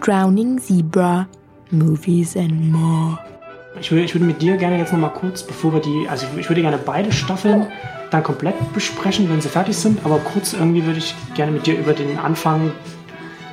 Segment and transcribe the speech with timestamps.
[0.00, 1.28] Drowning Zebra,
[1.70, 3.18] Movies and More.
[3.80, 6.26] Ich würde, ich würde mit dir gerne jetzt noch mal kurz, bevor wir die, also
[6.38, 7.66] ich würde gerne beide Staffeln
[8.10, 11.78] dann komplett besprechen, wenn sie fertig sind, aber kurz irgendwie würde ich gerne mit dir
[11.78, 12.72] über den Anfang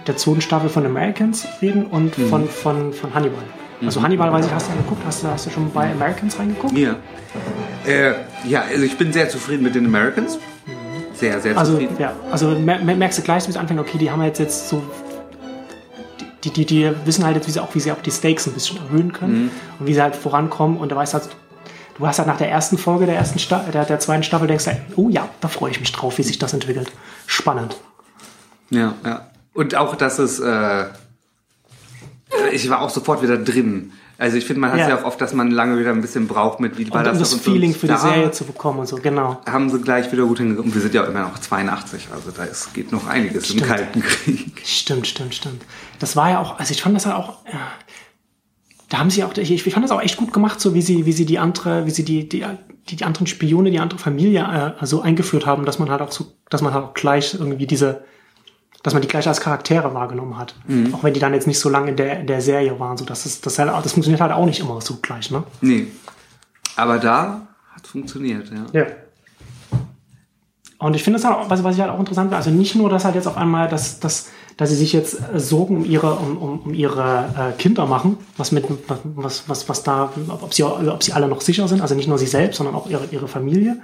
[0.08, 3.44] der zweiten Staffel von Americans reden und von, von, von Hannibal.
[3.86, 5.02] Also Hannibal, weiß ich, hast du angeguckt?
[5.06, 6.76] Hast du, hast du schon bei Americans reingeguckt?
[6.76, 6.96] Ja.
[7.88, 8.14] Äh,
[8.46, 10.38] ja, also ich bin sehr zufrieden mit den Americans.
[11.14, 11.96] Sehr, sehr Also, zufrieden.
[12.00, 14.70] ja, also mer- mer- merkst du gleich, wie es anfängt, okay, die haben jetzt, jetzt
[14.70, 14.84] so.
[16.44, 18.54] Die, die, die wissen halt jetzt, wie sie auch, wie sie auch die Stakes ein
[18.54, 20.78] bisschen erhöhen können und wie sie halt vorankommen.
[20.78, 21.30] Und da weißt du halt,
[21.98, 24.66] du hast halt nach der ersten Folge der ersten Sta der, der zweiten Staffel denkst
[24.66, 26.92] du, halt, oh ja, da freue ich mich drauf, wie sich das entwickelt.
[27.26, 27.78] Spannend.
[28.70, 29.28] Ja, ja.
[29.54, 30.86] Und auch, dass es, äh,
[32.52, 33.92] ich war auch sofort wieder drin.
[34.20, 34.90] Also ich finde, man hat Ja.
[34.90, 35.00] ja.
[35.00, 37.20] auch oft, dass man lange wieder ein bisschen braucht mit, wie war Und das um
[37.20, 37.52] das noch und so.
[37.52, 39.40] Feeling für die Serie zu bekommen und so, genau.
[39.46, 40.74] Haben sie gleich wieder gut hingekommen.
[40.74, 43.62] Wir sind ja immer noch 82, also da ist, geht noch einiges Stimmt.
[43.62, 44.62] im Kalten Krieg.
[44.66, 45.64] Stimmt, stimmt, stimmt.
[46.00, 47.60] Das war ja auch, also ich fand das halt auch, ja,
[48.90, 51.06] da haben sie auch, ich, ich fand das auch echt gut gemacht, so wie sie,
[51.06, 52.44] wie sie die andere, wie sie die, die,
[52.90, 56.12] die, die anderen Spione, die andere Familie äh, so eingeführt haben, dass man halt auch
[56.12, 58.04] so, dass man halt auch gleich irgendwie diese,
[58.88, 60.56] dass man die gleich als Charaktere wahrgenommen hat.
[60.94, 63.26] Auch wenn die dann jetzt nicht so lange in der, der Serie waren, so dass
[63.26, 65.44] es, das, halt, das funktioniert halt auch nicht immer so gleich, ne?
[65.60, 65.88] Nee.
[66.78, 68.80] Aber da hat funktioniert, ja.
[68.80, 68.86] Ja.
[70.78, 72.76] Und ich finde das halt auch, was, was ich halt auch interessant finde, also nicht
[72.76, 75.84] nur, dass halt jetzt auf einmal, dass, dass, dass sie sich jetzt äh, Sorgen um
[75.84, 78.64] ihre, um, um, um ihre äh, Kinder machen, was mit,
[79.04, 82.18] was, was, was da, ob sie, ob sie alle noch sicher sind, also nicht nur
[82.18, 83.82] sie selbst, sondern auch ihre, ihre Familie,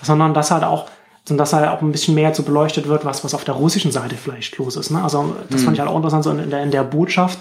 [0.00, 0.88] sondern dass halt auch,
[1.26, 4.16] dass halt auch ein bisschen mehr so beleuchtet wird, was, was auf der russischen Seite
[4.16, 4.90] vielleicht los ist.
[4.90, 5.02] Ne?
[5.02, 7.38] Also das fand ich halt auch interessant, so in der, in der Botschaft,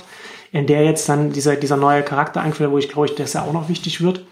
[0.51, 3.43] in der jetzt dann dieser, dieser neue Charakter wird, wo ich glaube, ich, das ja
[3.43, 4.25] auch noch wichtig wird.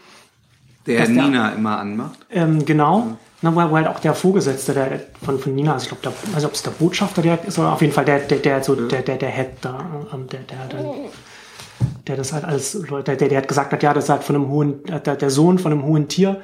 [0.85, 2.19] Der der- Nina immer anmacht.
[2.31, 3.17] Ähm, genau.
[3.41, 6.45] Na, wo, halt auch der Vorgesetzte der, von, von Nina, also ich glaube, der, nicht,
[6.45, 9.03] ob es der Botschafter direkt ist, oder auf jeden Fall der, der, der, so, der,
[9.03, 9.79] der, der Head da,
[10.11, 10.93] ähm, der, der, der,
[12.07, 14.35] der das halt alles, der, der, der hat gesagt hat, ja, das ist halt von
[14.35, 16.41] einem hohen, der, der Sohn von einem hohen Tier,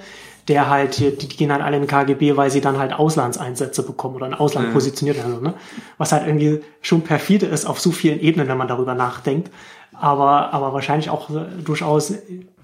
[0.47, 2.93] der halt hier, die, die gehen halt alle in den KGB, weil sie dann halt
[2.93, 5.53] Auslandseinsätze bekommen oder in Ausland positioniert werden, ne?
[5.97, 9.49] Was halt irgendwie schon perfide ist auf so vielen Ebenen, wenn man darüber nachdenkt.
[9.93, 12.13] Aber, aber wahrscheinlich auch äh, durchaus,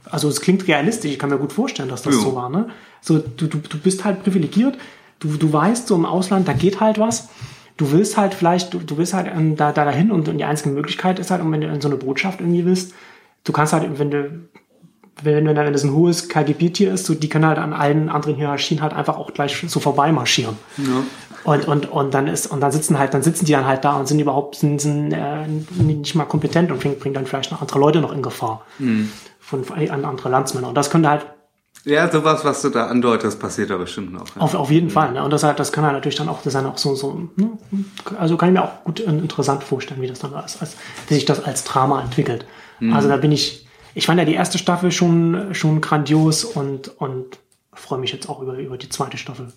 [0.10, 2.22] also es klingt realistisch, ich kann mir gut vorstellen, dass das Jo.
[2.22, 2.70] so war, ne?
[3.02, 4.78] So, du, du, du bist halt privilegiert,
[5.20, 7.30] du, du weißt, so im Ausland, da geht halt was.
[7.78, 10.44] Du willst halt vielleicht, du, du willst halt ähm, da, da dahin und, und die
[10.44, 12.94] einzige Möglichkeit ist halt, und wenn du in so eine Botschaft irgendwie willst,
[13.46, 14.50] du kannst halt, wenn du,
[15.24, 18.36] wenn, wenn, wenn das ein hohes KGB-Tier ist, so, die können halt an allen anderen
[18.36, 20.58] Hierarchien halt einfach auch gleich so vorbeimarschieren.
[21.44, 23.94] Und, und, und dann ist, und dann sitzen halt, dann sitzen die dann halt da
[23.94, 25.48] und sind überhaupt, sind, sind äh,
[25.78, 28.66] nicht mal kompetent und bringen, bringen dann vielleicht noch andere Leute noch in Gefahr.
[29.40, 30.68] Von, von an andere Landsmänner.
[30.68, 31.26] Und das könnte halt
[31.86, 34.36] Ja, sowas, was du da andeutest, passiert da bestimmt noch.
[34.36, 34.42] Ja.
[34.42, 35.14] auf, auf jeden Fall.
[35.14, 35.24] Ne?
[35.24, 37.30] Und das, halt, das kann halt natürlich dann auch, das ist dann auch so, so
[37.36, 37.58] ne?
[38.20, 40.76] also kann ich mir auch gut äh, interessant vorstellen, wie das dann als, als,
[41.08, 42.46] wie sich das als Drama entwickelt.
[42.94, 47.40] Also da bin ich, ich fand ja die erste Staffel schon, schon grandios und, und
[47.74, 49.52] freue mich jetzt auch über, über die zweite Staffel.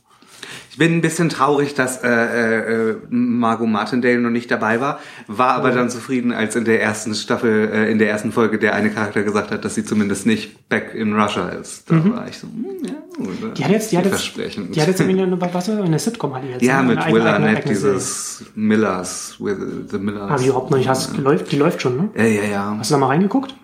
[0.71, 5.55] Ich bin ein bisschen traurig, dass äh, äh, Margot Martindale noch nicht dabei war, war
[5.55, 8.91] aber dann zufrieden, als in der ersten Staffel, äh, in der ersten Folge der eine
[8.91, 11.91] Charakter gesagt hat, dass sie zumindest nicht back in Russia ist.
[11.91, 14.89] Da war ich so, hm, ja, gut, Die hat jetzt, die hat jetzt, die hat
[14.89, 16.63] jetzt irgendwie eine, was, eine Sitcom hat die jetzt.
[16.63, 16.89] ja, ne?
[16.89, 17.69] mit Eine Will Arnett, Serie.
[17.69, 19.57] dieses Millers, with
[19.91, 20.31] the Millers.
[20.31, 22.11] Habe ich überhaupt noch nicht, hast, läuft, die läuft schon, ne?
[22.17, 22.77] Ja, ja, ja.
[22.79, 23.55] Hast du da mal reingeguckt?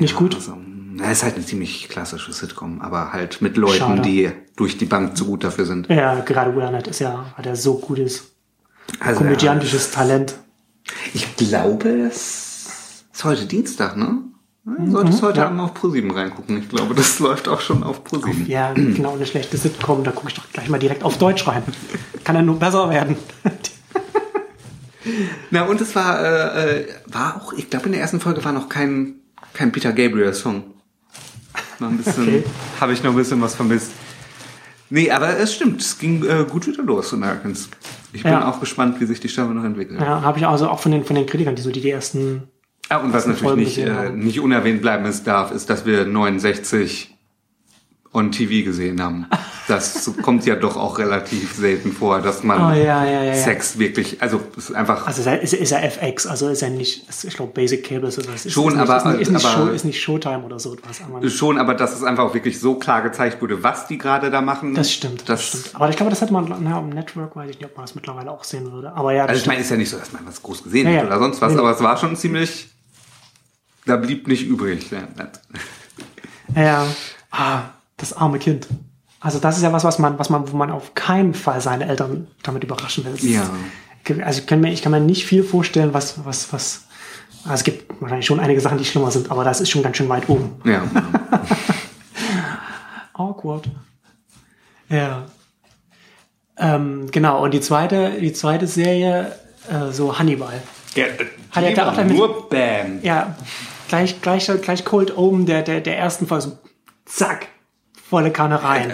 [0.00, 0.34] Nicht gut?
[0.34, 0.56] Also,
[0.92, 4.02] na, ist halt eine ziemlich klassische Sitcom, aber halt mit Leuten, Schade.
[4.02, 5.88] die durch die Bank zu gut dafür sind.
[5.88, 8.32] Ja, gerade Will Arnett ist ja, hat er so gutes
[8.98, 10.34] Also, komödiantisches Talent.
[10.86, 14.18] ja, ich glaube, es ist heute Dienstag, ne?
[14.86, 15.46] Solltest heute ja.
[15.46, 16.58] Abend auf ProSieben reingucken.
[16.58, 18.46] Ich glaube, das läuft auch schon auf ProSieben.
[18.46, 21.62] Ja, genau, eine schlechte Sitcom, da gucke ich doch gleich mal direkt auf Deutsch rein.
[22.24, 23.16] Kann ja nur besser werden.
[25.50, 28.52] Na, und es war, äh, äh, war auch, ich glaube, in der ersten Folge war
[28.52, 29.14] noch kein,
[29.60, 30.62] kein Peter Gabriel-Song.
[31.80, 32.44] War ein bisschen, Okay.
[32.80, 33.92] habe ich noch ein bisschen was vermisst.
[34.88, 37.68] Nee, aber es stimmt, es ging äh, gut wieder los, Americans.
[38.14, 38.48] Ich bin Ja.
[38.50, 40.00] auch gespannt, wie sich die Staffel noch entwickelt.
[40.00, 42.44] Ja, habe ich also auch von den, von den Kritikern, die so die, die ersten.
[42.88, 46.06] Ah, und was natürlich Folgen nicht, äh, nicht unerwähnt bleiben ist darf, ist, dass wir
[46.06, 47.14] 69
[48.12, 49.26] on TV gesehen haben.
[49.68, 53.34] Das kommt ja doch auch relativ selten vor, dass man Oh, ja, ja, ja.
[53.34, 56.70] Sex wirklich, also es ist einfach Also ist er, ist, er FX, also ist er
[56.70, 58.50] nicht, ich glaube Basic Cables oder was.
[58.50, 60.74] Schon, ist nicht, aber- ist nicht, ist nicht, aber- Show, ist nicht Showtime oder so
[60.74, 61.00] etwas.
[61.02, 64.28] Aber schon, aber dass es einfach auch wirklich so klar gezeigt wurde, was die gerade
[64.32, 64.74] da machen.
[64.74, 65.76] das stimmt, das, Das, stimmt.
[65.76, 67.94] Aber ich glaube, das hätte man, na, am Network weiß ich nicht, ob man das
[67.94, 68.92] mittlerweile auch sehen würde.
[68.92, 69.52] Aber ja, das Also ich stimmt.
[69.54, 71.70] meine, ist ja nicht so, dass man was groß gesehen hat oder sonst was, aber
[71.70, 72.70] es war schon ziemlich,
[73.86, 74.90] da blieb nicht übrig.
[76.56, 76.86] Ja,
[77.30, 77.62] ah,
[78.00, 78.66] das arme Kind.
[79.20, 81.86] Also das ist ja was, was man, was man, wo man auf keinen Fall seine
[81.86, 83.16] Eltern damit überraschen will.
[83.30, 83.50] Ja.
[84.24, 86.84] Also ich kann mir, ich kann mir nicht viel vorstellen, was, was, was.
[87.44, 89.96] Also es gibt wahrscheinlich schon einige Sachen, die schlimmer sind, aber das ist schon ganz
[89.98, 90.60] schön weit oben.
[90.64, 90.82] Ja.
[93.14, 93.68] Awkward.
[94.88, 95.26] Ja.
[96.56, 99.32] Ähm, genau, und die zweite, die zweite Serie,
[99.70, 100.62] äh, so Hannibal.
[100.94, 101.04] ja
[101.52, 103.00] Hat er da auch damit- nur Bam.
[103.02, 103.36] Ja,
[103.88, 106.58] gleich, gleich, gleich Cold Omen der, der, der ersten Folge, so
[107.06, 107.48] zack,
[108.10, 108.92] volle Kanne rein.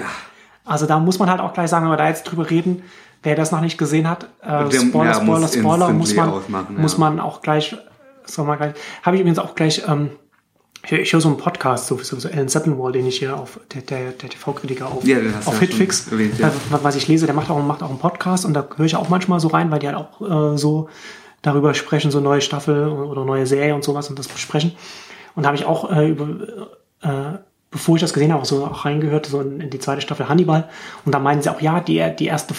[0.64, 2.82] Also da muss man halt auch gleich sagen, wenn wir da jetzt drüber reden,
[3.22, 6.28] wer das noch nicht gesehen hat, äh, Der- Spoiler, ja, Spoiler, muss Spoiler, muss man,
[6.28, 6.64] ja.
[6.76, 7.76] muss man auch gleich,
[8.26, 10.10] soll man gleich, habe ich übrigens auch gleich, ähm,
[10.84, 13.58] ich, ich höre so einen Podcast, so, so, so Alan Settenwall, den ich hier auf,
[13.74, 16.48] der, der, der TV-Kritiker auf, Ja, auf Hitfix, erwähnt, ja.
[16.48, 16.50] äh,
[16.82, 19.08] was ich lese, der macht auch, macht auch einen Podcast und da höre ich auch
[19.08, 20.20] manchmal so rein, weil die halt auch
[20.54, 20.88] äh, so
[21.42, 24.72] darüber sprechen, so neue Staffel oder neue Serie und sowas und das besprechen.
[25.34, 26.26] Und da habe ich auch äh, über,
[27.76, 30.28] bevor ich das gesehen habe, auch so auch reingehört, so in, in die zweite Staffel
[30.28, 30.68] Hannibal.
[31.04, 32.54] Und da meinen sie auch, ja, die, die erste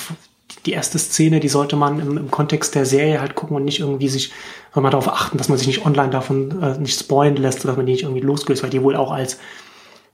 [0.65, 3.79] die erste Szene, die sollte man im, im Kontext der Serie halt gucken und nicht
[3.79, 4.31] irgendwie sich,
[4.73, 7.75] soll man darauf achten, dass man sich nicht online davon äh, nicht spoilen lässt dass
[7.77, 9.39] man die nicht irgendwie losgelöst, weil die wohl auch als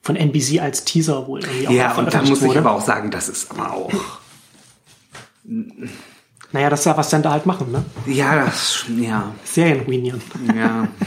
[0.01, 2.59] von NBC als Teaser wohl irgendwie auch Ja, und da muss ich wurde.
[2.59, 3.91] aber auch sagen, das ist aber auch.
[6.51, 7.83] Naja, das ist ja, was Sender halt machen, ne?
[8.05, 10.21] Ja, das, ja, Serien ruinieren.
[10.55, 10.87] ja.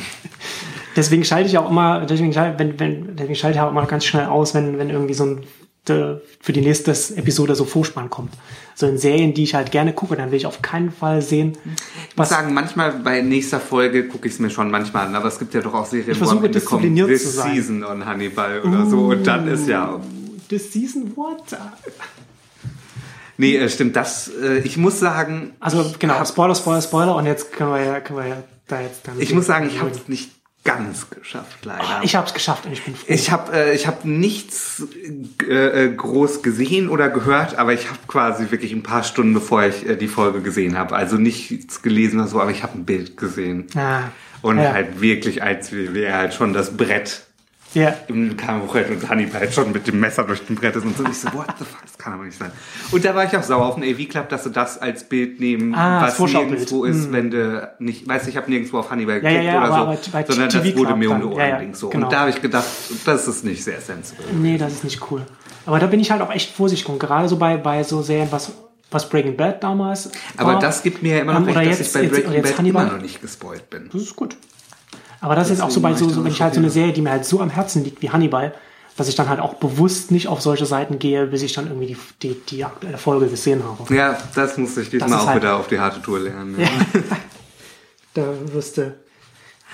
[0.97, 4.05] Deswegen schalte ich auch immer, deswegen schalte, wenn, wenn, deswegen schalte ich auch immer ganz
[4.05, 5.43] schnell aus, wenn, wenn irgendwie so ein
[5.89, 8.33] äh, für die nächste Episode so Vorspann kommt.
[8.75, 11.57] So in Serien, die ich halt gerne gucke, dann will ich auf keinen Fall sehen,
[12.11, 15.29] Ich muss sagen, manchmal bei nächster Folge gucke ich es mir schon manchmal an, aber
[15.29, 17.37] es gibt ja doch auch Serien, Ich versuche, am Ende kommt, This.
[17.37, 20.01] Season on Hannibal oder so und dann ist ja...
[20.49, 21.43] this season what?
[23.39, 25.53] Nee, äh, stimmt, das, äh, ich muss sagen...
[25.61, 29.07] Also genau, Spoiler, Spoiler, Spoiler und jetzt können wir ja, können wir ja da jetzt
[29.07, 29.21] dann.
[29.21, 30.31] Ich muss sagen, ich habe es nicht
[30.67, 32.01] ganz geschafft, leider.
[32.03, 33.05] Ich habe es geschafft und ich bin froh.
[33.09, 34.83] Ich habe äh, ich hab nichts
[35.49, 39.65] äh, äh, groß gesehen oder gehört, aber ich habe quasi wirklich ein paar Stunden bevor
[39.65, 42.85] ich äh, die Folge gesehen habe, also nichts gelesen oder so, aber ich habe ein
[42.85, 43.67] Bild gesehen.
[43.75, 44.11] Ah,
[44.43, 44.73] Und ja.
[44.73, 47.26] halt wirklich, als wäre halt schon das Brett
[47.77, 47.95] ja.
[48.09, 51.05] im Kamerett und Hannibal schon mit dem Messer durch den Brett ist und so.
[51.05, 52.51] Und ich so, what the fuck, das kann aber nicht sein.
[52.91, 55.39] Und da war ich auch sauer auf den AV Club, dass sie das als Bild
[55.39, 59.23] nehmen, Ah, was nirgendwo ist, wenn du nicht, weißt du, ich habe nirgendwo auf Hannibal
[59.23, 61.27] Ja, ja, geklickt ja, oder aber so, sondern das wurde mir um die.
[61.27, 61.89] Ohren so.
[61.91, 62.07] genau.
[62.07, 62.67] Und da habe ich gedacht,
[63.05, 64.25] das ist nicht sehr sensible.
[64.33, 65.23] Nee, das ist nicht cool.
[65.67, 68.29] Aber da bin ich halt auch echt vorsichtig und gerade so bei, bei so Serien,
[68.31, 68.53] was,
[68.91, 71.79] was Breaking Bad damals Aber war, das gibt mir ja immer noch ähm, recht, dass
[71.81, 72.87] jetzt- ich bei Breaking jetzt Bad Hannibal.
[72.87, 73.91] immer noch nicht gespoilt bin.
[73.93, 74.37] Das ist gut.
[75.21, 76.71] Aber das ist auch so bei so, Deswegen so wenn ich halt so eine.
[76.71, 78.55] Serie, die mir halt so am Herzen liegt wie Hannibal,
[78.97, 81.87] dass ich dann halt auch bewusst nicht auf solche Seiten gehe, bis ich dann irgendwie
[81.89, 83.95] die, die, die aktuelle Folge gesehen habe.
[83.95, 86.57] Ja, das musste ich diesmal auch halt- wieder auf die harte Tour lernen.
[86.59, 86.69] Ja.
[88.15, 88.23] Da
[88.53, 88.95] wirst du.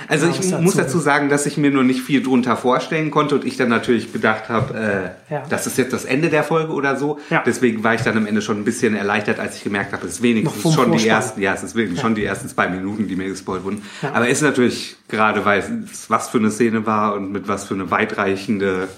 [0.08, 0.86] Also Genau, ich was muss dazu.
[0.88, 4.12] dazu sagen, dass ich mir nur nicht viel drunter vorstellen konnte und ich dann natürlich
[4.12, 5.42] gedacht habe, äh, Ja.
[5.48, 7.18] das ist jetzt das Ende der Folge oder so.
[7.30, 7.42] Ja.
[7.46, 10.14] Deswegen war ich dann am Ende schon ein bisschen erleichtert, als ich gemerkt habe, es
[10.14, 11.08] ist wenigstens schon die Vorspann.
[11.08, 13.82] ersten, ja, es ist wirklich schon die ersten zwei Minuten, die mir gespoilt wurden.
[14.12, 15.62] Aber ist natürlich gerade, weil
[15.92, 18.88] es was für eine Szene war und mit was für eine weitreichende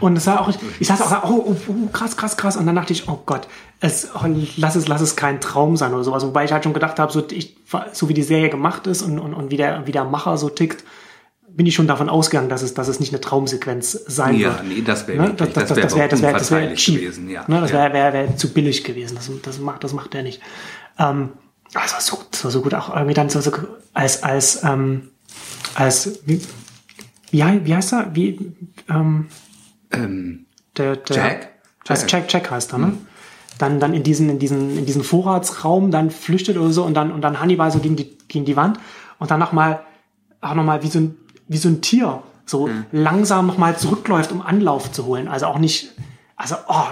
[0.00, 2.56] Und es war auch, ich saß auch, oh, oh, oh, krass, krass, krass.
[2.56, 3.48] Und dann dachte ich, oh Gott,
[3.80, 6.24] es, oh, lass es, lass es kein Traum sein oder sowas.
[6.24, 7.56] Wobei ich halt schon gedacht habe, so, ich,
[7.92, 10.48] so wie die Serie gemacht ist und, und, und wie, der, wie der Macher so
[10.50, 10.84] tickt,
[11.48, 14.64] bin ich schon davon ausgegangen, dass es, dass es nicht eine Traumsequenz sein Ja, wird.
[14.64, 15.34] nee, das wäre Ne?
[15.34, 17.44] das, das, das wäre das wäre das wär, das wär cheap gewesen, ja.
[17.46, 17.60] Ne?
[17.62, 17.78] Das Ja.
[17.78, 19.14] wäre wär, wär zu billig gewesen.
[19.14, 20.42] Das, das, macht, das macht er nicht.
[20.98, 21.30] Ähm,
[21.72, 23.52] aber es war so, es war so gut, auch irgendwie dann so, so
[23.94, 25.08] als, als, ähm,
[25.74, 26.42] als, wie,
[27.30, 28.14] wie, wie heißt er?
[28.14, 28.52] Wie,
[28.90, 29.28] ähm,
[29.92, 31.52] ähm, der, der Jack?
[31.86, 32.98] Jack, Jack, Jack heißt er, ne?
[33.58, 37.10] Dann, dann in diesen, in diesen, in diesen Vorratsraum dann flüchtet oder so und dann,
[37.10, 38.78] und dann Hannibal so gegen die, gegen die Wand
[39.18, 39.80] und dann nochmal,
[40.42, 41.16] auch nochmal wie so ein,
[41.48, 45.26] wie so ein Tier so langsam nochmal zurückläuft, um Anlauf zu holen.
[45.26, 45.92] Also auch nicht,
[46.36, 46.86] also, oh,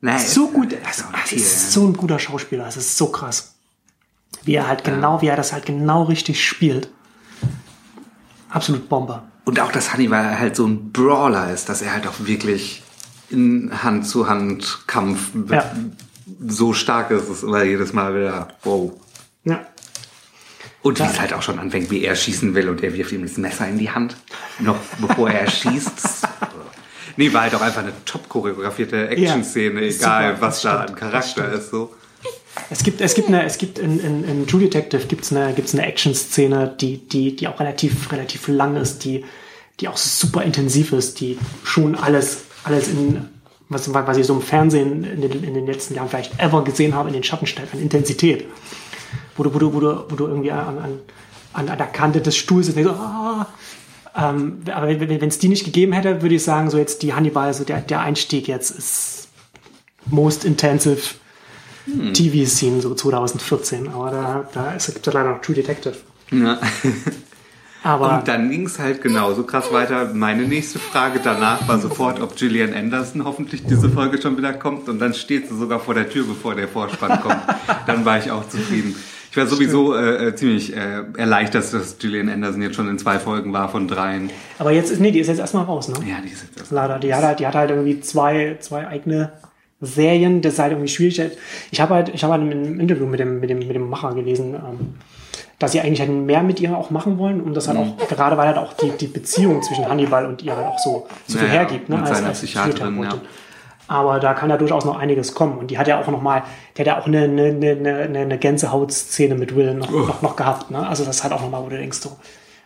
[0.00, 3.54] nein, so gut, also, Tier, ist so ein guter Schauspieler, es ist so krass.
[4.44, 6.90] Wie er halt genau, wie er das halt genau richtig spielt.
[8.50, 9.22] Absolut Bombe.
[9.44, 12.82] Und auch, dass Hannibal halt so ein Brawler ist, dass er halt auch wirklich
[13.30, 15.72] in Hand-zu-Hand-Kampf Ja.
[16.46, 18.92] so stark ist, ist immer jedes Mal wieder, wow.
[19.44, 19.66] Ja.
[20.82, 23.22] Und wie es halt auch schon anfängt, wie er schießen will und er wirft ihm
[23.22, 24.16] das Messer in die Hand,
[24.58, 26.28] noch bevor er schießt.
[27.18, 30.88] Nee, war halt auch einfach eine top choreografierte Action-Szene, Ja, egal super, was da stimmt,
[30.88, 31.94] an Charakter ist, so.
[32.70, 35.74] Es gibt, es gibt eine, es gibt in, in, in True Detective gibt's eine, gibt's
[35.74, 39.24] eine Action-Szene, die, die, die auch relativ, relativ lang ist, die,
[39.80, 43.28] die auch super intensiv ist, die schon alles, alles in,
[43.68, 46.94] was, was ich so im Fernsehen in den, in den letzten Jahren vielleicht ever gesehen
[46.94, 48.46] habe, in den Schatten stellt, an Intensität.
[49.36, 50.98] Wo du, wo du, wo du, wo du irgendwie an, an,
[51.52, 53.46] an, an der Kante des Stuhls sitzt, so, ah,
[54.14, 57.54] Ähm, aber wenn es die nicht gegeben hätte, würde ich sagen, so jetzt die Hannibal,
[57.54, 59.28] so der, der Einstieg jetzt ist
[60.06, 61.14] most intensive
[61.86, 62.14] Hm.
[62.14, 63.88] TV-Scene, so 2014.
[63.88, 65.96] Aber da, da ist, gibt es leider noch True Detective.
[66.30, 66.58] Ja.
[67.84, 70.10] Aber Und dann ging es halt genauso krass weiter.
[70.14, 74.88] Meine nächste Frage danach war sofort, ob Gillian Anderson hoffentlich diese Folge schon wieder kommt.
[74.88, 77.42] Und dann steht sie sogar vor der Tür, bevor der Vorspann kommt.
[77.86, 78.94] Dann war ich auch zufrieden.
[79.32, 83.18] Ich war sowieso äh, äh, ziemlich äh, erleichtert, dass Gillian Anderson jetzt schon in zwei
[83.18, 84.30] Folgen war von dreien.
[84.58, 85.94] Aber jetzt ist, nee, die ist jetzt erstmal raus, ne?
[86.06, 86.98] Ja, die ist jetzt Leider.
[86.98, 89.32] Die hat halt, die hat halt irgendwie zwei, zwei eigene
[89.82, 90.40] Serien.
[90.40, 91.20] Das ist halt irgendwie schwierig.
[91.70, 94.14] Ich habe halt, ich habe halt im Interview mit dem, mit dem, mit dem Macher
[94.14, 94.94] gelesen, ähm,
[95.58, 97.92] dass sie eigentlich halt mehr mit ihr auch machen wollen, um das halt Mhm.
[97.98, 101.06] auch, gerade weil halt auch die, die Beziehung zwischen Hannibal und ihr halt auch so,
[101.26, 101.98] so viel Ja, ja, hergibt, ne?
[101.98, 103.28] mit seiner Psychiaterin, Psychotherapeutin.
[103.88, 105.58] Aber da kann ja durchaus noch einiges kommen.
[105.58, 106.42] Und die hat ja auch noch mal,
[106.76, 110.70] die hat ja auch eine, eine, eine, eine, Gänsehautszene mit Will noch, noch, noch gehabt.
[110.70, 110.86] Ne?
[110.86, 112.16] Also das ist halt auch noch mal, wo du denkst, so,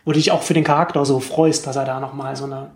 [0.05, 2.45] wo du dich auch für den Charakter so freust, dass er da noch mal so
[2.45, 2.67] eine,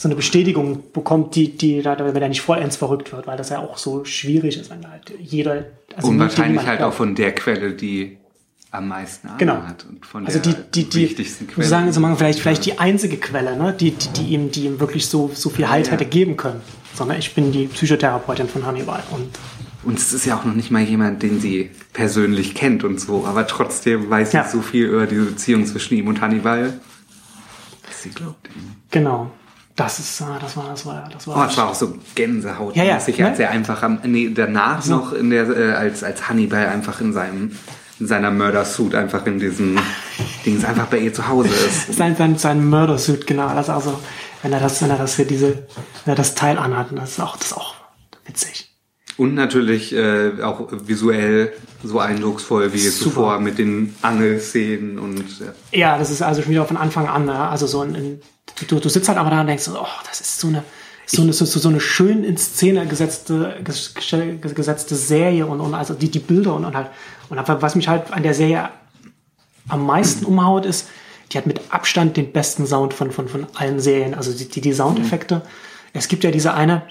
[0.00, 3.50] so eine Bestätigung bekommt, die, die da, wenn er nicht vollends verrückt wird, weil das
[3.50, 5.64] ja auch so schwierig ist, wenn halt jeder,
[5.94, 6.94] also Und wahrscheinlich halt glaubt.
[6.94, 8.16] auch von der Quelle, die
[8.70, 9.62] am meisten Ahnung Genau.
[9.62, 9.84] hat.
[9.86, 11.58] Und von Also der die, die, die, wichtigsten ich Quelle.
[11.58, 14.64] würde sagen, so machen vielleicht, vielleicht die einzige Quelle, ne, die, die, die ihm, die
[14.64, 15.92] ihm wirklich so, so viel Halt Ja.
[15.92, 16.62] hätte geben können.
[16.94, 19.28] Sondern ich bin die Psychotherapeutin von Hannibal und
[19.82, 23.26] Und es ist ja auch noch nicht mal jemand, den sie persönlich kennt und so,
[23.26, 24.44] aber trotzdem weiß Ja.
[24.44, 26.80] sie so viel über diese Beziehung zwischen ihm und Hannibal.
[27.86, 28.76] dass Sie glaubt ihm.
[28.90, 29.30] genau.
[29.84, 31.36] Das ist, ah, das war, das war, das war.
[31.36, 33.34] Oh, es war auch so Gänsehaut, Ja, ja, als ne?
[33.38, 37.52] er einfach am, nee, danach noch in der, äh, als, als Hannibal einfach in seinem,
[37.98, 39.78] in seiner Mördersuit einfach in diesem
[40.44, 41.94] Dings einfach bei ihr zu Hause ist.
[41.94, 43.48] sein, sein, sein Murdersuit, genau.
[43.54, 43.98] Das ist also,
[44.42, 45.66] wenn er das, wenn er das hier diese,
[46.04, 47.74] wenn er das Teil anhat, das ist auch, das ist auch
[48.26, 48.69] witzig.
[49.20, 51.52] Und natürlich äh, auch visuell
[51.84, 55.20] so eindrucksvoll wie zuvor mit den Angelszenen und
[55.72, 57.34] äh, Ja, das ist also schon wieder von Anfang an, ne?
[57.34, 58.20] also so ein, ein
[58.68, 60.62] du, du sitzt halt aber da und denkst, oh, das ist so eine,
[61.06, 65.74] so eine, so, so eine schön in Szene gesetzte, ges- ges- gesetzte Serie und, und
[65.74, 66.88] also die, die Bilder und, und halt,
[67.28, 68.70] und einfach, was mich halt an der Serie
[69.68, 70.88] am meisten umhaut ist,
[71.32, 74.62] die hat mit Abstand den besten Sound von, von, von allen Serien, also die, die,
[74.62, 75.42] die Soundeffekte.
[75.92, 76.82] Es gibt ja diese eine,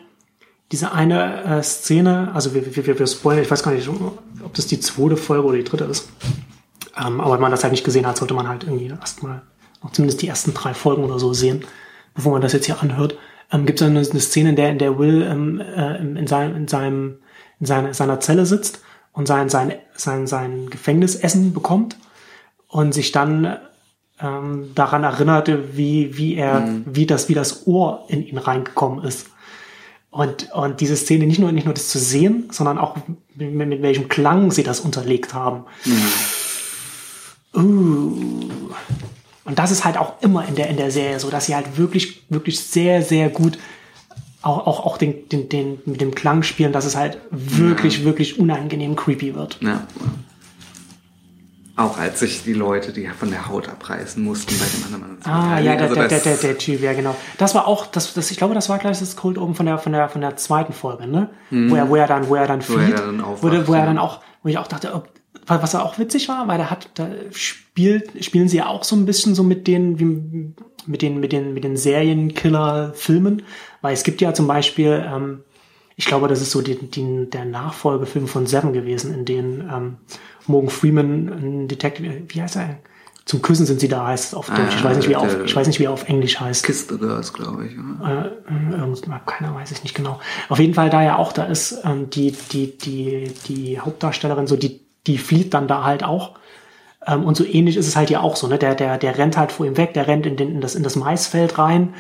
[0.72, 4.68] diese eine äh, Szene, also wir, wir, wir, spoilern, ich weiß gar nicht, ob das
[4.68, 6.10] die zweite Folge oder die dritte ist.
[6.98, 9.42] Ähm, aber wenn man das halt nicht gesehen hat, sollte man halt irgendwie erstmal
[9.82, 11.66] noch zumindest die ersten drei Folgen oder so sehen,
[12.14, 13.18] bevor man das jetzt hier anhört.
[13.52, 16.56] Ähm, Gibt es eine, eine Szene, in der, in der Will ähm, äh, in, seinem,
[16.56, 17.18] in, seinem,
[17.60, 18.82] in seiner, seiner Zelle sitzt
[19.14, 21.98] und sein, sein, sein, sein Gefängnisessen bekommt
[22.68, 23.58] und sich dann
[24.22, 29.28] ähm, daran erinnerte, wie, wie er, wie das, wie das Ohr in ihn reingekommen ist.
[30.12, 32.98] Und, und diese Szene nicht nur, nicht nur das zu sehen, sondern auch
[33.36, 35.66] mit, mit welchem Klang sie das unterlegt haben.
[37.56, 38.50] Uh.
[39.46, 41.78] Und das ist halt auch immer in der, in der Serie so, dass sie halt
[41.78, 43.58] wirklich, wirklich sehr, sehr gut
[44.42, 48.40] auch, auch, auch den, den, den, mit dem Klang spielen, dass es halt wirklich, wirklich
[48.40, 49.58] unangenehm creepy wird.
[49.62, 49.86] ja.
[51.80, 55.32] Auch als sich die Leute, die von der Haut abreißen mussten bei dem anderen Mann.
[55.34, 57.16] Ah, ja, der, Also der, der, der, der Typ, ja, genau.
[57.38, 59.78] Das war auch, das, das, ich glaube, das war gleich das Cold Open von der,
[59.78, 61.30] von der, von der zweiten Folge, ne?
[61.50, 63.00] Wo er, wo er dann, wo er dann Wo er flieht.
[63.00, 65.08] dann wo, aufwacht, der, wo er dann auch, wo ich auch dachte, ob,
[65.48, 69.06] was auch witzig war, weil da hat, da spielt, spielen sie ja auch so ein
[69.06, 70.54] bisschen so mit den, wie,
[70.86, 73.44] mit den, mit den, mit den Serienkiller-Filmen,
[73.82, 75.44] weil es gibt ja zum Beispiel, ähm,
[75.96, 79.98] ich glaube, das ist so die, die, der Nachfolgefilm von Seven gewesen, in dem ähm,
[80.48, 82.78] Morgan Freeman, ein Detective, wie heißt er?
[83.26, 84.76] Zum Küssen sind sie da, heißt es auf Deutsch.
[84.78, 86.64] ich weiß nicht, wie er auf, der- ich weiß nicht, wie er auf Englisch heißt.
[86.66, 87.74] Kiss the Girls, glaube ich.
[88.02, 88.32] Oder?
[88.50, 90.20] Äh, irgend, keiner weiß ich nicht genau.
[90.50, 94.56] Auf jeden Fall, da ja auch da ist, ähm, die, die, die, die Hauptdarstellerin, so
[94.56, 96.39] die, die flieht dann da halt auch.
[97.10, 98.58] Ähm, und so ähnlich ist es halt hier auch so, ne?
[98.58, 100.84] Der, der, der rennt halt vor ihm weg, der rennt in, den, in, das, in
[100.84, 101.94] das Maisfeld rein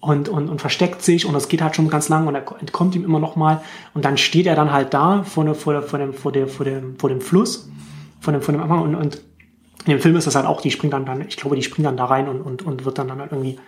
[0.00, 2.56] und, und, und versteckt sich und das geht halt schon ganz lang und er ko-
[2.58, 3.60] entkommt ihm immer noch mal.
[3.94, 6.64] Und dann steht er dann halt da vor, ne, vor, vor, dem, vor, dem, vor,
[6.64, 7.68] dem, vor dem Fluss,
[8.20, 9.22] vor dem, vor dem Anfang und, und
[9.84, 11.86] in dem Film ist das halt auch, die springt dann, dann ich glaube, die springt
[11.86, 13.58] dann da rein und, und, und wird dann, dann halt irgendwie,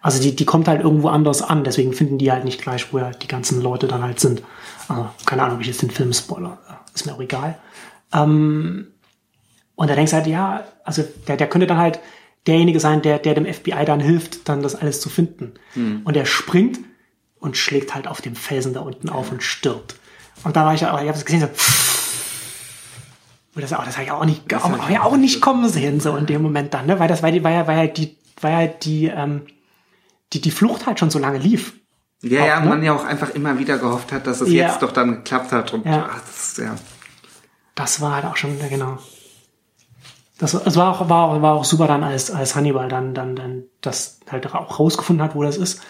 [0.00, 2.98] also die, die kommt halt irgendwo anders an, deswegen finden die halt nicht gleich, wo
[2.98, 4.42] ja die ganzen Leute dann halt sind.
[4.88, 6.58] Also, keine Ahnung, ob ich jetzt den Film spoiler,
[6.94, 7.58] ist mir auch egal.
[8.12, 8.88] Ähm,
[9.78, 12.00] und da denkst du halt, ja, also der, der könnte dann halt
[12.48, 15.54] derjenige sein, der, der dem FBI dann hilft, dann das alles zu finden.
[16.04, 16.80] Und er springt
[17.38, 19.94] und schlägt halt auf dem Felsen da unten auf und stirbt.
[20.42, 21.46] Und da war ich, ja- ich habe es gesehen, so,
[23.54, 26.00] und das, auch, das habe ich auch nicht, auch, auch, ja auch nicht kommen sehen,
[26.00, 26.98] so in dem Moment dann, ne?
[26.98, 29.46] Weil das, weil die, weil ja, weil ja die, weil ja die, ähm,
[30.32, 31.74] die, die Flucht halt schon so lange lief.
[32.22, 32.68] Ja, ja, Auch, ne?
[32.70, 34.68] man ja auch einfach immer wieder gehofft hat, dass es Ja.
[34.68, 35.72] jetzt doch dann geklappt hat.
[35.72, 36.08] Und Ja.
[36.12, 36.74] ach, das ja.
[37.76, 38.98] Das war halt auch schon, ja, genau.
[40.38, 43.34] Das, es war auch, war, auch- war auch super dann, als, als Hannibal dann, dann,
[43.36, 45.80] dann das halt auch rausgefunden hat, wo das ist,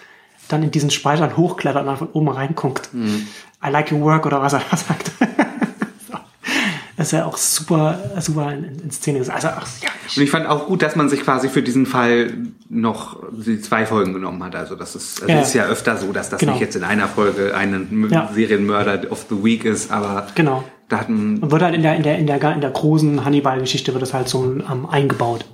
[0.47, 2.89] dann in diesen Speichern hochklettert und dann von oben reinguckt.
[2.95, 5.11] I like your work oder was er da sagt.
[6.97, 9.19] das ist ja auch super, super in, in Szene.
[9.19, 9.29] ist.
[9.29, 12.33] Also, ach, ja, Und ich fand auch gut, dass man sich quasi für diesen Fall
[12.69, 14.55] noch die zwei Folgen genommen hat.
[14.55, 15.41] Also das ist, also Ja.
[15.41, 16.53] ist ja öfter so, dass das Genau.
[16.53, 18.29] nicht jetzt in einer Folge ein M- Ja.
[18.33, 20.63] Serienmörder of the Week ist, aber genau.
[20.89, 23.93] Da hatten Und wird halt in der, in der, in der, in der großen Hannibal-Geschichte
[23.93, 25.45] wird das halt so ähm, eingebaut.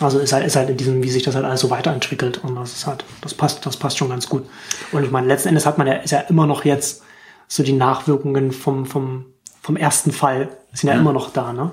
[0.00, 2.42] Also ist halt, ist halt in diesem, wie sich das halt alles so weiterentwickelt.
[2.42, 4.44] Und das ist halt, das passt, das passt schon ganz gut.
[4.92, 7.02] Und ich meine, letzten Endes hat man ja, ist ja immer noch jetzt
[7.48, 9.26] so die Nachwirkungen vom, vom,
[9.60, 11.72] vom ersten Fall sind ja immer noch da, ne?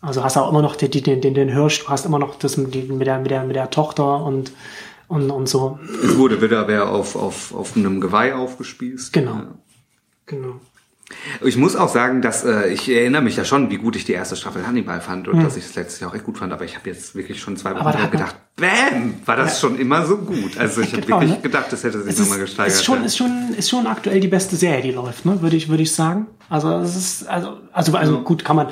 [0.00, 2.36] Also hast du auch immer noch den, den, den, den Hirsch, du hast immer noch
[2.36, 4.52] das mit, mit der, mit der, mit der Tochter und,
[5.06, 5.78] und, und so.
[6.04, 9.12] es wurde wieder wer auf, auf, auf einem Geweih aufgespießt.
[9.12, 9.34] Genau.
[9.34, 9.54] Ja.
[10.26, 10.60] Genau.
[11.42, 14.12] Ich muss auch sagen, dass äh, ich erinnere mich ja schon, wie gut ich die
[14.12, 16.64] erste Staffel Hannibal fand und dass ich das letztes Jahr auch echt gut fand, aber
[16.66, 20.58] ich habe jetzt wirklich schon zwei Wochen gedacht, bam, war das schon immer so gut.
[20.58, 21.42] Also ich habe Genau, wirklich ne?
[21.42, 22.74] gedacht, das hätte sich nochmal gesteigert.
[22.74, 23.04] ist, schon, ja.
[23.06, 25.40] ist, schon, ist schon aktuell die beste Serie, die läuft, ne?
[25.40, 26.26] würde ich, würde ich sagen.
[26.50, 28.68] Also es ist, also, also, also gut kann man,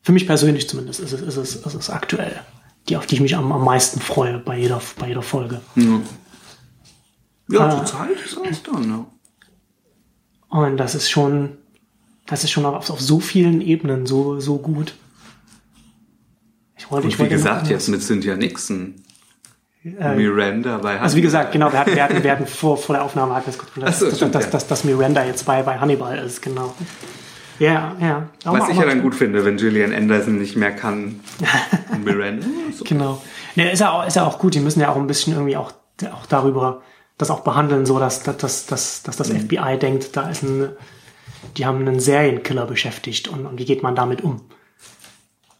[0.00, 2.40] für mich persönlich zumindest, ist es, ist es, ist es aktuell,
[2.88, 5.60] die, auf die ich mich am, am meisten freue bei jeder, bei jeder Folge.
[7.50, 7.70] ja, Ah.
[7.70, 9.04] zur Zeit ist alles da, ne?
[10.50, 11.57] Und das ist schon,
[12.28, 14.94] das ist schon auf, auf so vielen Ebenen so, so gut.
[16.76, 18.94] Ich wollte, Und ich wie wollte noch gesagt, jetzt mit Cynthia Nixon.
[19.82, 23.04] Miranda bei Also wie gesagt, genau, wir hatten, wir hatten, wir hatten vor, vor der
[23.04, 24.50] Aufnahme hatten wir es kurz so, dass, dass, ja.
[24.50, 26.74] dass, dass Miranda jetzt bei, bei Hannibal ist, genau.
[27.58, 28.28] Ja, ja.
[28.44, 31.20] Was ich ja dann gut finde, wenn Gillian Anderson nicht mehr kann.
[31.92, 32.46] Und Miranda.
[32.72, 32.84] so.
[32.84, 33.22] Genau.
[33.56, 34.54] Ne, ist ja auch, ist ja auch gut.
[34.54, 35.72] Die müssen ja auch ein bisschen irgendwie auch,
[36.12, 36.82] auch darüber
[37.16, 40.68] das auch behandeln, so dass, dass, dass, dass, dass das FBI denkt, da ist ein,
[41.56, 44.42] die haben einen Serienkiller beschäftigt und, und wie geht man damit um?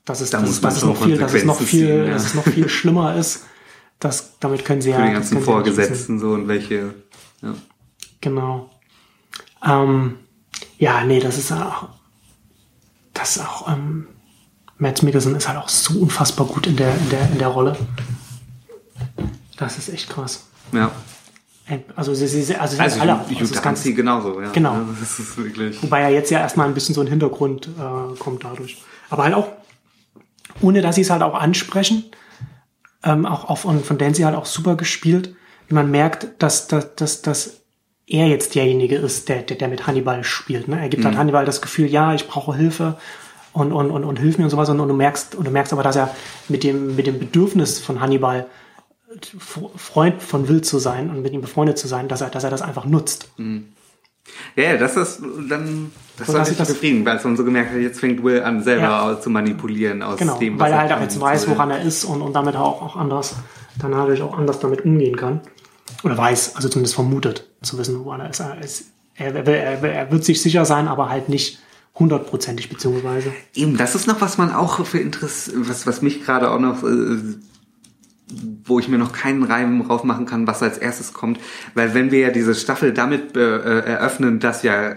[0.04, 2.12] Dass es, Da dass es schon noch viel, dass es noch viel, ziehen, ja.
[2.12, 3.44] dass es noch viel schlimmer ist.
[3.98, 4.96] Das, damit können sie ja.
[4.96, 5.44] Für die das ganzen sie ja.
[5.44, 6.94] Vorgesetzten so und welche.
[7.42, 7.54] Ja.
[8.20, 8.70] Genau.
[9.64, 10.14] Ähm,
[10.78, 11.88] ja, nee, das ist auch,
[13.12, 14.06] das ist auch, ähm,
[14.78, 17.76] Matt Mikkelsen ist halt auch so unfassbar gut in der, in der, in der Rolle.
[19.56, 20.46] Das ist echt krass.
[20.72, 20.92] ja.
[21.96, 23.20] Also sie, sie, also, sie Also sind alle.
[23.20, 24.50] Hugh Also das Dancy Ganze, genauso, ja.
[24.50, 24.72] Genau.
[24.72, 25.82] Ja, Das ist wirklich.
[25.82, 28.78] wobei er jetzt ja erstmal ein bisschen so ein Hintergrund äh, kommt dadurch.
[29.10, 29.48] Aber halt auch,
[30.60, 32.04] ohne dass sie es halt auch ansprechen,
[33.04, 35.34] ähm, auch, auch von, von Dancy halt auch super gespielt,
[35.68, 37.60] wie man merkt, dass, dass, dass, dass
[38.06, 40.68] er jetzt derjenige ist, der, der, der mit Hannibal spielt.
[40.68, 40.80] Ne?
[40.80, 42.96] Er gibt halt Hannibal das Gefühl, ja, ich brauche Hilfe
[43.52, 44.70] und, und, und, und hilf mir und sowas.
[44.70, 46.14] Und, und du merkst, und du merkst aber, dass er
[46.48, 48.46] mit dem, mit dem Bedürfnis von Hannibal
[49.76, 52.50] Freund von Will zu sein und mit ihm befreundet zu sein, dass er, dass er
[52.50, 53.30] das einfach nutzt.
[54.56, 57.78] Ja, ja, das ist dann, das war das- befriedigend, weil es dann so gemerkt hat,
[57.78, 59.20] jetzt fängt Will an, selber Ja.
[59.20, 62.04] zu manipulieren aus Genau, dem, was weil er halt auch jetzt weiß, woran er ist
[62.04, 63.36] und, und damit auch, auch anders,
[63.78, 65.40] dann natürlich auch anders damit umgehen kann.
[66.04, 68.40] Oder weiß, also zumindest vermutet, zu wissen, woran er ist.
[68.40, 68.84] Er, ist,
[69.16, 71.58] er, er, er, er wird sich sicher sein, aber halt nicht
[71.98, 73.32] hundertprozentig, beziehungsweise.
[73.54, 76.84] Eben, das ist noch, was man auch für Interesse, was, was mich gerade auch noch,
[76.84, 77.16] äh,
[78.64, 81.40] wo ich mir noch keinen Reim drauf machen kann, was als erstes kommt.
[81.74, 84.94] Weil wenn wir ja diese Staffel damit äh, äh, eröffnen, dass ja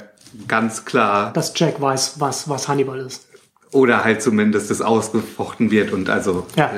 [0.48, 3.28] ganz klar Dass Jack weiß, was, was Hannibal ist.
[3.72, 6.72] oder halt zumindest es ausgefochten wird und also Ja.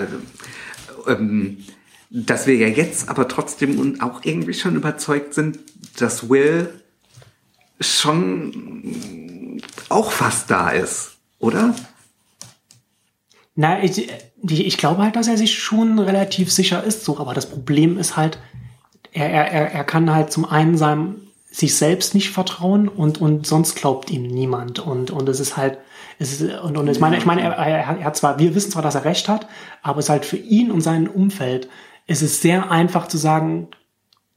[1.07, 1.57] äh, ähm,
[2.09, 5.57] dass wir ja jetzt aber trotzdem und auch irgendwie schon überzeugt sind,
[5.97, 6.69] dass Will
[7.79, 11.75] schon auch fast da ist, oder?
[13.55, 14.09] Na, ich,
[14.41, 18.17] ich, glaube halt, dass er sich schon relativ sicher ist, so, aber das Problem ist
[18.17, 18.39] halt,
[19.11, 21.17] er, er, er, kann halt zum einen seinem,
[21.51, 24.79] sich selbst nicht vertrauen und, und sonst glaubt ihm niemand.
[24.79, 25.77] Und, und es ist halt,
[26.17, 28.81] es ist, und, und ich meine, ich meine, er, er hat zwar, wir wissen zwar,
[28.81, 29.47] dass er recht hat,
[29.83, 31.69] aber es ist halt für ihn und sein Umfeld,
[32.07, 33.67] es ist sehr einfach zu sagen,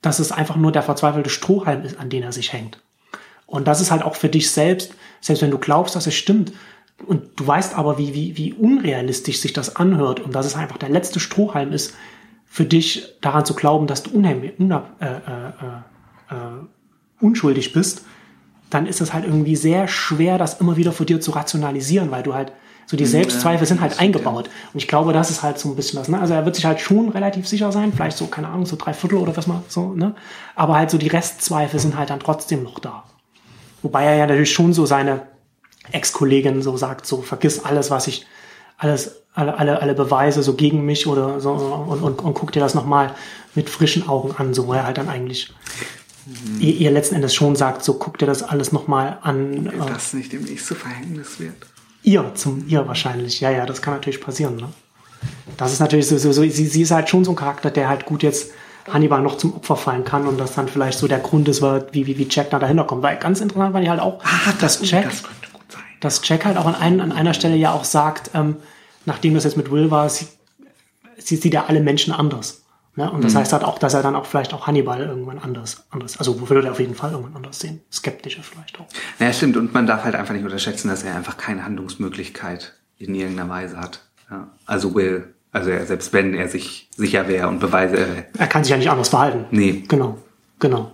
[0.02, 2.82] dass es einfach nur der verzweifelte Strohhalm ist, an den er sich hängt.
[3.46, 6.52] Und das ist halt auch für dich selbst, selbst wenn du glaubst, dass es stimmt,
[7.04, 10.78] und du weißt aber, wie, wie, wie unrealistisch sich das anhört und dass es einfach
[10.78, 11.94] der letzte Strohhalm ist,
[12.46, 16.34] für dich daran zu glauben, dass du unheimlich, unab, äh, äh, äh,
[17.20, 18.04] unschuldig bist,
[18.70, 22.22] dann ist es halt irgendwie sehr schwer, das immer wieder für dir zu rationalisieren, weil
[22.22, 22.52] du halt,
[22.86, 24.48] so die Selbstzweifel sind halt eingebaut.
[24.72, 26.20] Und ich glaube, das ist halt so ein bisschen das, ne?
[26.20, 28.94] Also er wird sich halt schon relativ sicher sein, vielleicht so, keine Ahnung, so drei
[28.94, 30.14] Viertel oder was mal so, ne?
[30.54, 33.02] Aber halt so die Restzweifel sind halt dann trotzdem noch da.
[33.82, 35.22] Wobei er ja natürlich schon so seine
[35.92, 38.26] Ex-Kollegin so sagt, so vergiss alles, was ich,
[38.78, 42.60] alles, alle, alle, alle Beweise so gegen mich oder so und, und, und guck dir
[42.60, 43.14] das nochmal
[43.54, 45.52] mit frischen Augen an, so wo er halt dann eigentlich
[46.58, 49.66] ihr, ihr letzten Endes schon sagt, so guck dir das alles nochmal an.
[49.66, 51.54] äh, das nicht demnächst zu Verhängnis wird.
[52.02, 53.40] ihr, zum ihr wahrscheinlich.
[53.40, 54.56] Ja, ja, das kann natürlich passieren.
[54.56, 54.68] Ne?
[55.56, 57.88] Das ist natürlich so, so, so sie, sie ist halt schon so ein Charakter, der
[57.88, 58.50] halt gut jetzt
[58.88, 62.06] Hannibal noch zum Opfer fallen kann und das dann vielleicht so der Grund ist, wie,
[62.06, 63.02] wie, wie Jack da dahinter kommt.
[63.02, 65.22] Weil ganz interessant war die halt auch, Ah, das, dass Jack, das.
[66.06, 68.56] Dass Jack halt auch an, ein, an einer Stelle ja auch sagt, ähm,
[69.04, 70.26] nachdem das jetzt mit Will war, sie,
[71.18, 72.62] sie sieht ja alle Menschen anders.
[72.96, 73.10] Ne?
[73.10, 76.18] Und das heißt halt auch, dass er dann auch vielleicht auch Hannibal irgendwann anders, anders,
[76.18, 77.82] also würde er auf jeden Fall irgendwann anders sehen.
[77.92, 78.86] Skeptischer vielleicht auch.
[79.18, 79.58] Naja, stimmt.
[79.58, 83.76] Und man darf halt einfach nicht unterschätzen, dass er einfach keine Handlungsmöglichkeit in irgendeiner Weise
[83.76, 84.00] hat.
[84.30, 84.48] Ja.
[84.64, 88.64] Also Will, also er, selbst wenn er sich sicher wäre und Beweise, äh, Er kann
[88.64, 89.44] sich ja nicht anders verhalten.
[89.50, 89.84] nee.
[89.88, 90.16] Genau,
[90.58, 90.92] genau.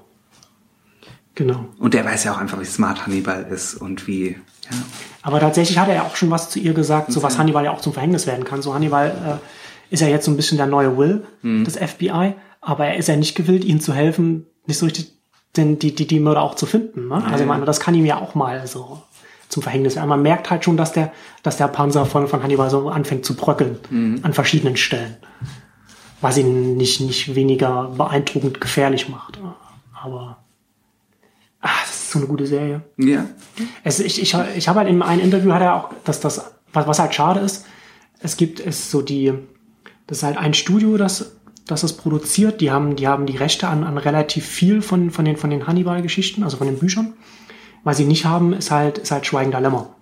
[1.35, 1.67] Genau.
[1.79, 4.37] Und er weiß ja auch einfach, wie smart Hannibal ist und wie,
[4.73, 4.83] ja.
[5.23, 7.71] Aber tatsächlich hat er ja auch schon was zu ihr gesagt, so was Hannibal ja
[7.71, 8.61] auch zum Verhängnis werden kann.
[8.61, 12.87] So Hannibal äh, ist ja jetzt so ein bisschen der neue Will des FBI, aber
[12.87, 15.13] er ist ja nicht gewillt, ihnen zu helfen, nicht so richtig
[15.57, 17.09] den, die, die, die Mörder auch zu finden.
[17.09, 17.23] Ne?
[17.25, 19.03] Also ich meine, das kann ihm ja auch mal so
[19.49, 20.09] zum Verhängnis werden.
[20.09, 23.37] Man merkt halt schon, dass der, dass der Panzer von, von Hannibal so anfängt zu
[23.37, 23.79] bröckeln
[24.23, 25.17] an verschiedenen Stellen.
[26.23, 29.39] Was ihn nicht, nicht weniger beeindruckend gefährlich macht.
[29.93, 30.39] Aber
[31.61, 32.83] ah, das so eine gute Serie.
[32.97, 33.27] Ja.
[33.85, 36.87] Es, ich ich, ich habe halt in einem Interview hat er auch, dass das, was,
[36.87, 37.67] was halt schade ist,
[38.21, 39.33] es gibt es so die,
[40.07, 41.33] das ist halt ein Studio, das,
[41.67, 42.61] das es produziert.
[42.61, 45.67] Die haben, die haben die Rechte an, an relativ viel von, von den, von den
[45.67, 47.15] Hannibal-Geschichten, also von den Büchern.
[47.85, 49.97] Was sie nicht haben, ist halt, ist halt Schweigender Lämmer.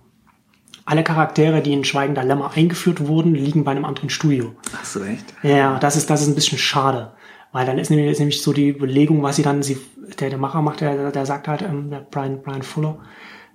[0.85, 4.53] Alle Charaktere, die in Schweigender Lämmer eingeführt wurden, liegen bei einem anderen Studio.
[4.75, 5.33] Ach so, echt?
[5.43, 7.13] Ja, das ist, das ist ein bisschen schade.
[7.51, 9.77] Weil dann ist nämlich, ist nämlich so die Überlegung, was sie dann, sie,
[10.19, 12.99] der, der Macher macht, der, der sagt halt, ähm, der Brian, Brian Fuller,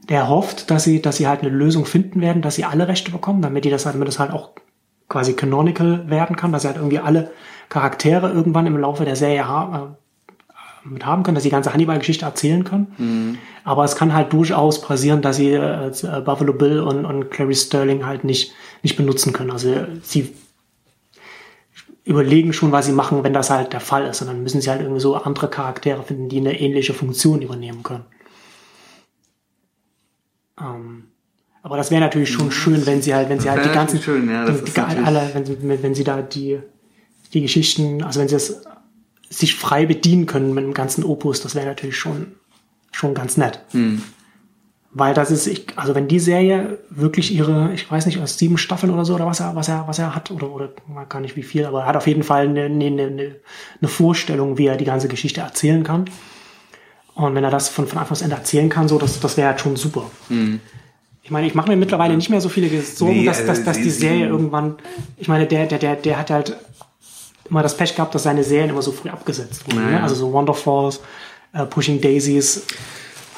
[0.08, 3.10] der hofft, dass sie, dass sie halt eine Lösung finden werden, dass sie alle Rechte
[3.10, 4.50] bekommen, damit die das halt, damit das halt auch
[5.08, 7.30] quasi canonical werden kann, dass sie halt irgendwie alle
[7.68, 11.72] Charaktere irgendwann im Laufe der Serie ha äh, mit haben können, dass sie die ganze
[11.72, 13.38] Hannibal-Geschichte erzählen können.
[13.64, 15.90] Aber es kann halt durchaus passieren, dass sie äh,
[16.24, 18.52] Buffalo Bill und, und Clarice Sterling halt nicht,
[18.84, 19.50] nicht benutzen können.
[19.50, 20.32] Also sie
[22.06, 24.22] überlegen schon, was sie machen, wenn das halt der Fall ist.
[24.22, 27.82] Und dann müssen sie halt irgendwie so andere Charaktere finden, die eine ähnliche Funktion übernehmen
[27.82, 28.04] können.
[30.60, 31.04] Ähm,
[31.62, 34.28] aber das wäre natürlich schon schön, wenn sie halt, wenn sie halt die ganzen, schön,
[34.30, 36.60] ja, das die, die, alle, wenn, sie- wenn, wenn sie da die,
[37.32, 38.62] die Geschichten, also wenn sie es
[39.28, 42.36] sich frei bedienen können mit dem ganzen Opus, das wäre natürlich schon,
[42.92, 43.60] schon ganz nett.
[44.98, 48.56] Weil das ist, ich, also wenn die Serie wirklich ihre, ich weiß nicht, aus sieben
[48.56, 51.20] Staffeln oder so, oder was er, was er, was er hat, oder, oder man gar
[51.20, 53.36] nicht wie viel, aber er hat auf jeden Fall eine, eine, eine,
[53.80, 56.06] eine Vorstellung, wie er die ganze Geschichte erzählen kann.
[57.14, 59.48] Und wenn er das von, von Anfang bis Ende erzählen kann, so, das, das wäre
[59.48, 60.04] halt schon super.
[61.22, 63.64] Ich meine, ich mache mir mittlerweile nicht mehr so viele Sorgen, Nee, dass, dass, also
[63.64, 64.76] dass sie- die Serie irgendwann,
[65.18, 66.56] ich meine, der, der, der, der hat halt
[67.50, 69.78] immer das Pech gehabt, dass seine Serien immer so früh abgesetzt wurden.
[69.84, 69.90] Ne?
[69.92, 70.02] Naja.
[70.04, 71.00] Also so Wonderfalls,
[71.52, 72.64] äh, Pushing Daisies,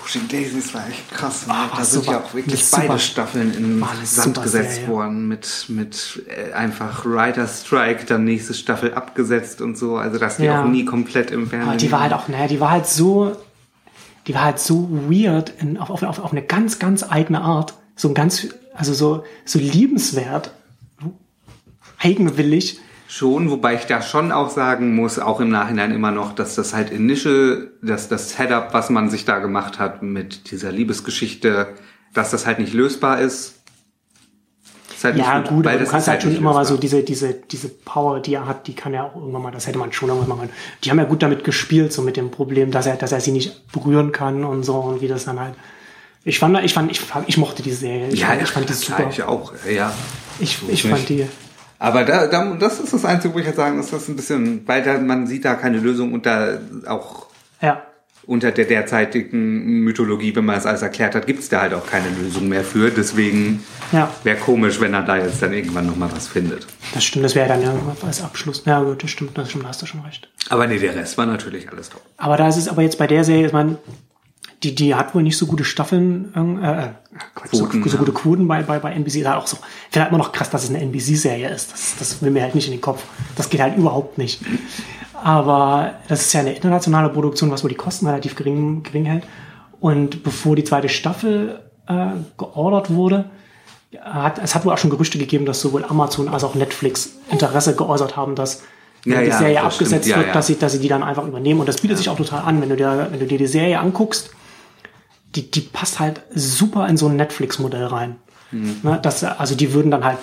[0.09, 1.47] Pushing Daisies war echt krass.
[1.47, 1.53] Ne?
[1.53, 2.87] Ah, da sind ja auch wirklich Super.
[2.87, 4.89] beide Staffeln in eine Sand gesetzt Serie.
[4.89, 9.99] worden mit, mit äh, einfach Writer Strike, dann nächste Staffel abgesetzt und so.
[9.99, 10.63] Also dass die Ja.
[10.63, 11.69] auch nie komplett im Fernsehen.
[11.69, 13.37] Aber die war halt auch, naja, die war halt so,
[14.27, 17.75] die war halt so weird in, auf, auf, auf, auf eine ganz, ganz eigene Art.
[17.95, 20.53] So ein ganz, also so, so liebenswert,
[21.99, 22.81] eigenwillig.
[23.11, 26.75] Schon, wobei ich da schon auch sagen muss, auch im Nachhinein immer noch, dass das
[26.75, 31.69] halt initial, dass das Setup, was man sich da gemacht hat mit dieser Liebesgeschichte,
[32.13, 33.63] dass das halt nicht lösbar ist.
[34.95, 36.75] ist halt Ja, nicht gut, weil aber du kannst ist halt schon immer mal so
[36.75, 36.81] lösbar.
[36.81, 39.79] diese, diese, diese Power, die er hat, die kann er auch irgendwann mal, das hätte
[39.79, 40.53] man schon irgendwann mal können.
[40.85, 43.33] Die haben ja gut damit gespielt, so mit dem Problem, dass er, dass er sie
[43.33, 45.55] nicht berühren kann und so und wie das dann halt.
[46.25, 48.09] Ich fand, ich fand, ich, fand, ich mochte die Serie.
[48.09, 49.09] Ich, Ja, fand, ja, ich fand die super.
[49.09, 49.95] Ich auch, ja.
[50.41, 51.27] Ich, ich fand die.
[51.79, 54.17] Aber da, da, das ist das Einzige, wo ich jetzt sagen muss, das ist ein
[54.17, 57.27] bisschen, weil da, man sieht da keine Lösung und da auch
[57.61, 57.83] Ja.
[58.27, 62.09] unter der derzeitigen Mythologie, wenn man das alles erklärt hat, gibt's da halt auch keine
[62.21, 62.91] Lösung mehr für.
[62.91, 64.11] Deswegen Ja.
[64.25, 66.67] wäre komisch, wenn er da jetzt dann irgendwann nochmal was findet.
[66.95, 67.73] Das stimmt, das wäre dann ja
[68.05, 68.63] als Abschluss.
[68.67, 70.29] Ja, gut, das stimmt, das stimmt, da hast du schon recht.
[70.51, 72.03] Aber nee, der Rest war natürlich alles top.
[72.17, 73.79] Aber da ist es aber jetzt bei der Serie, ich meine,
[74.63, 76.89] die, die hat wohl nicht so gute Staffeln, äh, äh,
[77.35, 77.99] Quoten, so, so ja.
[77.99, 79.23] gute Quoten bei, bei, bei NBC.
[79.23, 79.57] Da auch so.
[79.57, 81.73] Ich finde halt immer noch krass, dass es eine NBC-Serie ist.
[81.73, 83.05] Das, das will mir halt nicht in den Kopf.
[83.37, 84.41] Das geht halt überhaupt nicht.
[85.15, 89.25] Aber das ist ja eine internationale Produktion, was wohl die Kosten relativ gering, gering hält.
[89.81, 93.27] Und bevor die zweite Staffel äh, geordert wurde,
[94.01, 97.75] hat, es hat wohl auch schon Gerüchte gegeben, dass sowohl Amazon als auch Netflix Interesse
[97.75, 98.63] geäußert haben, dass
[99.05, 100.07] wenn Ja, die ja, Serie das abgesetzt stimmt.
[100.07, 100.33] Ja, wird, ja.
[100.33, 101.61] dass sie, dass sie die dann einfach übernehmen.
[101.61, 103.79] Und das bietet sich auch total an, wenn du dir, wenn du dir die Serie
[103.79, 104.31] anguckst,
[105.39, 108.17] die, die passt halt super in so ein Netflix-Modell rein.
[108.51, 108.77] Mhm.
[108.83, 110.19] Ne, das, also die würden dann halt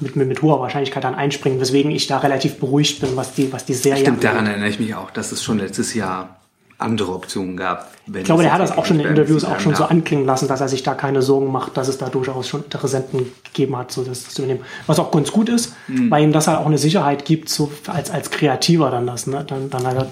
[0.00, 3.52] mit, mit, mit hoher Wahrscheinlichkeit dann einspringen, weswegen ich da relativ beruhigt bin, was die,
[3.52, 4.30] was die Serie Stimmt, angeht.
[4.30, 5.10] daran erinnere ich mich auch.
[5.10, 6.36] Das ist schon letztes Jahr
[6.78, 7.90] andere Optionen gab.
[8.12, 10.60] Ich glaube, der hat das auch schon in Interviews auch schon so anklingen lassen, dass
[10.60, 14.04] er sich da keine Sorgen macht, dass es da durchaus schon Interessenten gegeben hat, so
[14.04, 14.64] das zu übernehmen.
[14.86, 16.10] Was auch ganz gut ist, mhm.
[16.10, 19.42] weil ihm das halt auch eine Sicherheit gibt, so als, als Kreativer dann das, ne?
[19.46, 20.06] dann, dann halt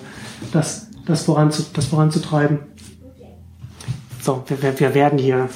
[0.53, 2.61] das, das, voranzu, das voranzutreiben.
[4.25, 5.49] So, wir, wir werden hier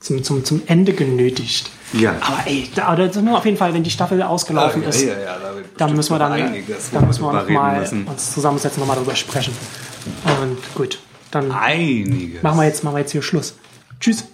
[0.00, 1.70] zum, zum, zum Ende genötigt.
[1.92, 2.16] Ja.
[2.20, 4.90] Aber ey, da, da sind wir auf jeden Fall, wenn die Staffel ausgelaufen Ah, ja,
[4.90, 8.06] ist, ja, ja, da dann müssen wir dann, einiges, dann müssen wir noch mal müssen.
[8.06, 9.54] uns zusammensetzen, nochmal darüber sprechen.
[10.24, 10.98] Und gut,
[11.30, 12.42] dann Einiges.
[12.42, 13.54] machen wir jetzt, machen wir jetzt hier Schluss.
[14.00, 14.24] Tschüss.